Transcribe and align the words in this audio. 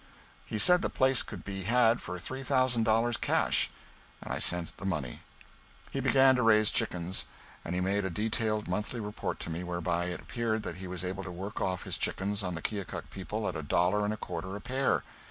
He 0.47 0.57
said 0.57 0.81
the 0.81 0.89
place 0.89 1.21
could 1.21 1.43
be 1.43 1.61
had 1.65 2.01
for 2.01 2.17
three 2.17 2.41
thousand 2.41 2.85
dollars 2.85 3.17
cash, 3.17 3.69
and 4.19 4.33
I 4.33 4.39
sent 4.39 4.75
the 4.77 4.83
money. 4.87 5.21
He 5.91 5.99
began 5.99 6.33
to 6.33 6.41
raise 6.41 6.71
chickens, 6.71 7.27
and 7.63 7.75
he 7.75 7.81
made 7.81 8.03
a 8.03 8.09
detailed 8.09 8.67
monthly 8.67 8.99
report 8.99 9.39
to 9.41 9.51
me, 9.51 9.63
whereby 9.63 10.05
it 10.05 10.19
appeared 10.19 10.63
that 10.63 10.77
he 10.77 10.87
was 10.87 11.03
able 11.05 11.23
to 11.23 11.31
work 11.31 11.61
off 11.61 11.83
his 11.83 11.99
chickens 11.99 12.41
on 12.41 12.55
the 12.55 12.63
Keokuk 12.63 13.11
people 13.11 13.47
at 13.47 13.55
a 13.55 13.61
dollar 13.61 14.03
and 14.03 14.11
a 14.11 14.17
quarter 14.17 14.55
a 14.55 14.59
pair. 14.59 15.03